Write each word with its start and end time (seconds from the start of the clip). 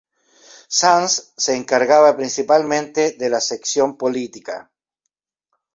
Sanz 0.67 1.33
se 1.37 1.55
encargaba 1.55 2.15
principalmente 2.17 3.11
de 3.19 3.29
la 3.29 3.39
sección 3.39 3.97
política. 3.99 4.71